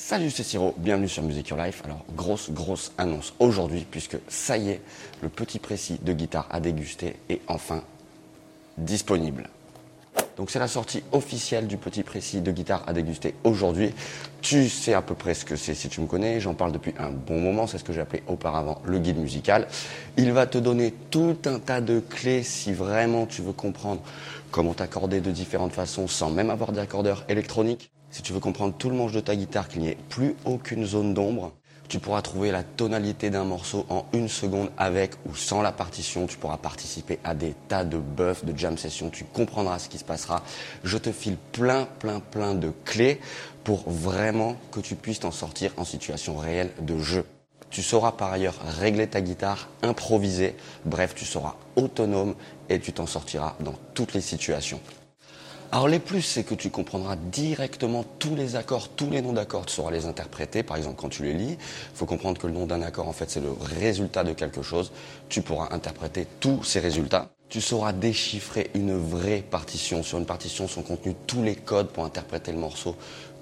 [0.00, 1.82] Salut, c'est Siro, bienvenue sur Music Your Life.
[1.84, 4.80] Alors, grosse, grosse annonce aujourd'hui, puisque ça y est,
[5.22, 7.82] le petit précis de guitare à déguster est enfin
[8.78, 9.50] disponible.
[10.38, 13.92] Donc c'est la sortie officielle du petit précis de guitare à déguster aujourd'hui.
[14.40, 16.94] Tu sais à peu près ce que c'est si tu me connais, j'en parle depuis
[16.98, 19.66] un bon moment, c'est ce que appelé auparavant le guide musical.
[20.16, 24.00] Il va te donner tout un tas de clés si vraiment tu veux comprendre
[24.52, 27.90] comment t'accorder de différentes façons sans même avoir d'accordeur électronique.
[28.10, 30.84] Si tu veux comprendre tout le manche de ta guitare, qu'il n'y ait plus aucune
[30.84, 31.52] zone d'ombre,
[31.88, 36.26] tu pourras trouver la tonalité d'un morceau en une seconde avec ou sans la partition.
[36.26, 39.08] Tu pourras participer à des tas de buffs, de jam sessions.
[39.08, 40.42] Tu comprendras ce qui se passera.
[40.84, 43.20] Je te file plein, plein, plein de clés
[43.64, 47.24] pour vraiment que tu puisses t'en sortir en situation réelle de jeu.
[47.70, 50.56] Tu sauras par ailleurs régler ta guitare, improviser.
[50.84, 52.34] Bref, tu seras autonome
[52.68, 54.80] et tu t'en sortiras dans toutes les situations.
[55.70, 59.66] Alors les plus, c'est que tu comprendras directement tous les accords, tous les noms d'accords,
[59.66, 60.62] tu sauras les interpréter.
[60.62, 63.12] Par exemple, quand tu les lis, il faut comprendre que le nom d'un accord, en
[63.12, 64.92] fait, c'est le résultat de quelque chose.
[65.28, 67.28] Tu pourras interpréter tous ces résultats.
[67.50, 70.02] Tu sauras déchiffrer une vraie partition.
[70.02, 72.96] Sur une partition sont contenus tous les codes pour interpréter le morceau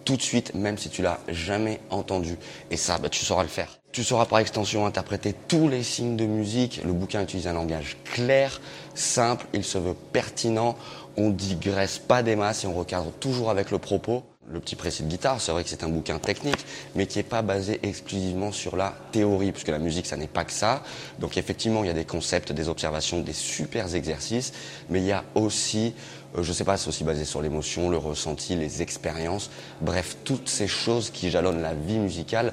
[0.07, 2.39] tout de suite, même si tu l'as jamais entendu.
[2.71, 3.79] Et ça, bah, tu sauras le faire.
[3.93, 6.81] Tu sauras par extension interpréter tous les signes de musique.
[6.85, 8.61] Le bouquin utilise un langage clair,
[8.95, 10.77] simple, il se veut pertinent.
[11.17, 14.23] On digresse pas des masses et on recadre toujours avec le propos.
[14.49, 17.25] Le petit précis de guitare, c'est vrai que c'est un bouquin technique, mais qui n'est
[17.25, 20.85] pas basé exclusivement sur la théorie, puisque la musique, ça n'est pas que ça.
[21.19, 24.53] Donc effectivement, il y a des concepts, des observations, des super exercices,
[24.89, 25.95] mais il y a aussi,
[26.39, 30.49] euh, je sais pas, c'est aussi basé sur l'émotion, le ressenti, les expériences, bref, toutes
[30.49, 32.53] ces choses qui jalonnent la vie musicale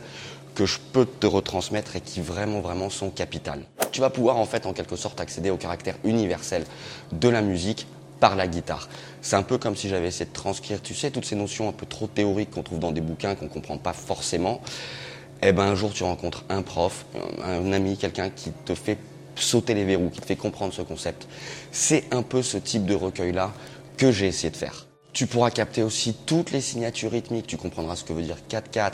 [0.56, 3.62] que je peux te retransmettre et qui vraiment vraiment sont capitales.
[3.92, 6.66] Tu vas pouvoir en fait en quelque sorte accéder au caractère universel
[7.12, 7.88] de la musique
[8.20, 8.90] par la guitare.
[9.22, 11.74] C'est un peu comme si j'avais essayé de transcrire, tu sais, toutes ces notions un
[11.74, 14.62] peu trop théoriques qu'on trouve dans des bouquins qu'on ne comprend pas forcément.
[15.42, 17.06] Eh ben un jour tu rencontres un prof,
[17.44, 18.98] un ami, quelqu'un qui te fait
[19.36, 21.28] sauter les verrous, qui te fait comprendre ce concept.
[21.72, 23.52] C'est un peu ce type de recueil-là
[23.98, 24.88] que j'ai essayé de faire.
[25.12, 28.94] Tu pourras capter aussi toutes les signatures rythmiques, tu comprendras ce que veut dire 4-4,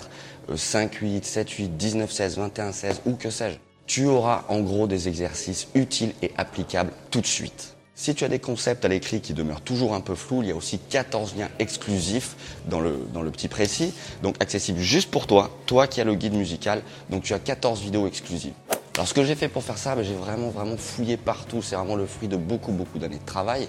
[0.53, 3.58] 5-8, 7-8, 19-16, 21-16 ou que sais-je.
[3.85, 7.75] Tu auras en gros des exercices utiles et applicables tout de suite.
[7.99, 10.51] Si tu as des concepts à l'écrit qui demeurent toujours un peu flous, il y
[10.53, 12.37] a aussi 14 liens exclusifs
[12.69, 13.93] dans le, petit précis,
[14.23, 17.81] donc accessibles juste pour toi, toi qui as le guide musical, donc tu as 14
[17.81, 18.53] vidéos exclusives.
[18.95, 21.75] Alors ce que j'ai fait pour faire ça, ben, j'ai vraiment vraiment fouillé partout, c'est
[21.75, 23.67] vraiment le fruit de beaucoup beaucoup d'années de travail,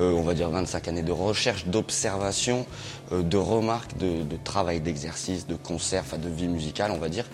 [0.00, 2.64] euh, on va dire 25 années de recherche, d'observation,
[3.12, 7.10] euh, de remarques, de, de travail d'exercice, de concert, enfin de vie musicale on va
[7.10, 7.26] dire.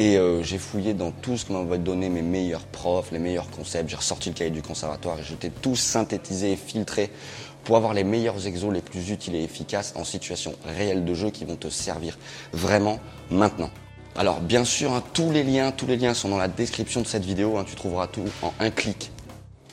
[0.00, 3.50] Et euh, j'ai fouillé dans tout ce que m'avaient donné mes meilleurs profs, les meilleurs
[3.50, 3.90] concepts.
[3.90, 7.10] J'ai ressorti le cahier du conservatoire et j'étais tout synthétisé et filtré
[7.64, 11.28] pour avoir les meilleurs exos les plus utiles et efficaces en situation réelle de jeu
[11.28, 12.16] qui vont te servir
[12.54, 12.98] vraiment
[13.30, 13.68] maintenant.
[14.16, 17.06] Alors bien sûr, hein, tous les liens, tous les liens sont dans la description de
[17.06, 17.58] cette vidéo.
[17.58, 19.10] Hein, tu trouveras tout en un clic.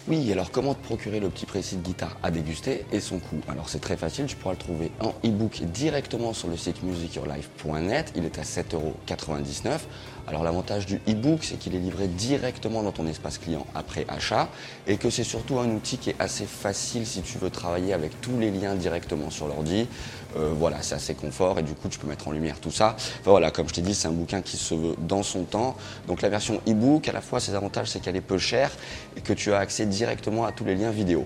[0.10, 3.42] Oui, alors comment te procurer le petit précis de guitare à déguster et son coût?
[3.50, 8.14] Alors c'est très facile, tu pourras le trouver en e-book directement sur le site musicyourlife.net.
[8.16, 9.80] Il est à 7,99€.
[10.28, 14.50] Alors l'avantage du e-book, c'est qu'il est livré directement dans ton espace client après achat
[14.86, 18.20] et que c'est surtout un outil qui est assez facile si tu veux travailler avec
[18.20, 19.88] tous les liens directement sur l'ordi.
[20.36, 22.98] Euh, voilà, c'est assez confort et du coup tu peux mettre en lumière tout ça.
[23.24, 25.78] Voilà, comme je t'ai dit, c'est un bouquin qui se veut dans son temps.
[26.08, 28.72] Donc la version e-book, à la fois ses avantages, c'est qu'elle est peu chère
[29.16, 31.26] et que tu as accès directement à tous les liens vidéo.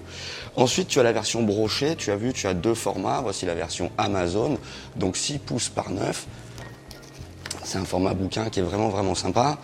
[0.56, 1.96] Ensuite, tu as la version brochée.
[1.96, 3.22] Tu as vu, tu as deux formats.
[3.22, 4.60] Voici la version Amazon,
[4.96, 6.28] donc 6 pouces par 9.
[7.72, 9.58] C'est un format bouquin qui est vraiment vraiment sympa.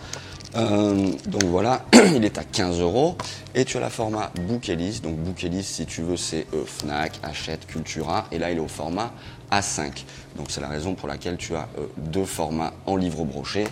[0.56, 1.84] Euh, donc voilà,
[2.16, 3.18] il est à 15 euros.
[3.54, 5.00] Et tu as la format Bookelis.
[5.02, 8.26] Donc Bookelis, si tu veux, c'est euh, Fnac, Hachette, Cultura.
[8.32, 9.12] Et là, il est au format
[9.52, 10.04] A5.
[10.38, 13.66] Donc c'est la raison pour laquelle tu as euh, deux formats en livre broché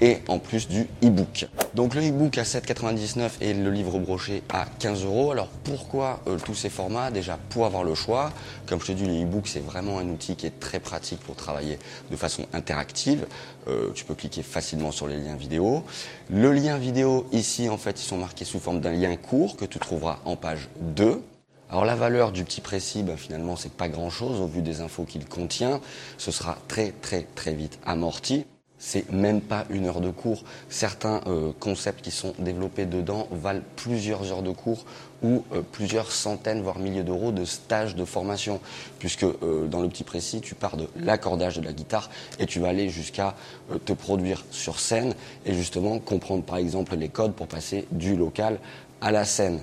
[0.00, 1.46] et en plus du e-book.
[1.74, 5.30] Donc le e-book à 7,99 et le livre broché à 15 euros.
[5.30, 7.10] Alors pourquoi euh, tous ces formats?
[7.10, 8.32] Déjà pour avoir le choix.
[8.66, 11.36] Comme je te dis, le e-book c'est vraiment un outil qui est très pratique pour
[11.36, 11.78] travailler
[12.10, 13.26] de façon interactive.
[13.68, 15.84] Euh, tu peux cliquer facilement sur les liens vidéo.
[16.30, 19.64] Le lien vidéo ici en fait ils sont marqués sous forme d'un lien court que
[19.64, 21.22] tu trouveras en page 2.
[21.68, 25.04] Alors la valeur du petit précis, ben, finalement, c'est pas grand-chose au vu des infos
[25.04, 25.80] qu'il contient.
[26.18, 28.44] Ce sera très très très vite amorti
[28.80, 30.42] c'est même pas une heure de cours.
[30.70, 34.84] Certains euh, concepts qui sont développés dedans valent plusieurs heures de cours
[35.22, 38.58] ou euh, plusieurs centaines, voire milliers d'euros de stages de formation.
[38.98, 42.58] Puisque euh, dans le petit précis, tu pars de l'accordage de la guitare et tu
[42.58, 43.36] vas aller jusqu'à
[43.84, 48.58] te produire sur scène et justement comprendre par exemple les codes pour passer du local
[49.02, 49.60] à la scène.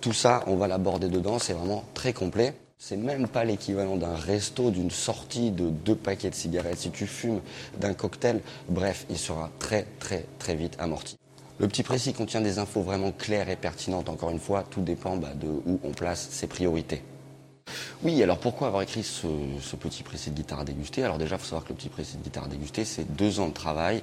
[0.00, 2.54] tout ça, on va l'aborder dedans, c'est vraiment très complet.
[2.84, 6.78] C'est même pas l'équivalent d'un resto, d'une sortie de deux paquets de cigarettes.
[6.78, 7.40] Si tu fumes
[7.78, 11.16] d'un cocktail, bref, il sera très très très vite amorti.
[11.60, 14.08] Le petit précis contient des infos vraiment claires et pertinentes.
[14.08, 17.04] Encore une fois, tout dépend bah, de où on place ses priorités.
[18.02, 21.04] Oui, alors pourquoi avoir écrit ce, petit précis de guitare à déguster?
[21.04, 23.38] Alors déjà, il faut savoir que le petit précis de guitare à déguster, c'est deux
[23.38, 24.02] ans de travail,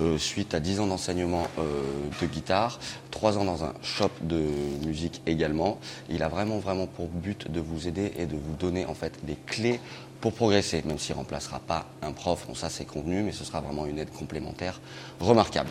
[0.00, 1.82] euh, suite à dix ans d'enseignement euh,
[2.20, 2.78] de guitare,
[3.10, 4.44] trois ans dans un shop de
[4.86, 5.80] musique également.
[6.08, 9.18] Il a vraiment, vraiment pour but de vous aider et de vous donner en fait
[9.24, 9.80] des clés
[10.20, 13.44] pour progresser, même s'il ne remplacera pas un prof, bon ça c'est convenu, mais ce
[13.44, 14.80] sera vraiment une aide complémentaire
[15.18, 15.70] remarquable.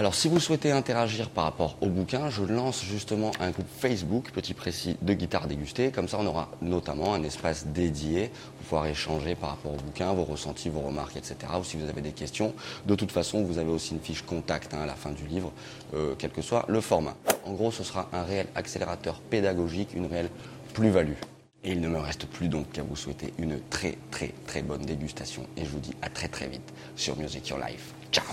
[0.00, 4.30] Alors si vous souhaitez interagir par rapport au bouquin, je lance justement un groupe Facebook,
[4.32, 5.90] petit précis de guitare dégustée.
[5.90, 10.10] Comme ça, on aura notamment un espace dédié pour pouvoir échanger par rapport au bouquin,
[10.14, 11.36] vos ressentis, vos remarques, etc.
[11.60, 12.54] Ou si vous avez des questions.
[12.86, 15.52] De toute façon, vous avez aussi une fiche contact hein, à la fin du livre,
[15.92, 17.14] euh, quel que soit le format.
[17.44, 20.30] En gros, ce sera un réel accélérateur pédagogique, une réelle
[20.72, 21.18] plus-value.
[21.62, 24.80] Et il ne me reste plus donc qu'à vous souhaiter une très très très bonne
[24.80, 25.46] dégustation.
[25.58, 27.92] Et je vous dis à très très vite sur Music Your Life.
[28.10, 28.24] Ciao